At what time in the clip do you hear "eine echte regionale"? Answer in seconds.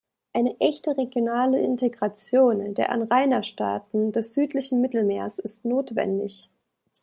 0.33-1.59